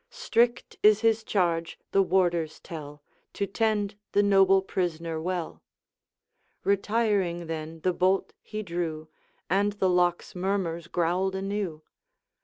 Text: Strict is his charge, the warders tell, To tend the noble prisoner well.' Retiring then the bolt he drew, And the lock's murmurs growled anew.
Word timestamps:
Strict 0.09 0.77
is 0.81 1.01
his 1.01 1.23
charge, 1.23 1.77
the 1.91 2.01
warders 2.01 2.59
tell, 2.59 3.03
To 3.33 3.45
tend 3.45 3.93
the 4.13 4.23
noble 4.23 4.63
prisoner 4.63 5.21
well.' 5.21 5.61
Retiring 6.63 7.45
then 7.45 7.81
the 7.81 7.93
bolt 7.93 8.33
he 8.41 8.63
drew, 8.63 9.09
And 9.47 9.73
the 9.73 9.91
lock's 9.91 10.33
murmurs 10.33 10.87
growled 10.87 11.35
anew. 11.35 11.83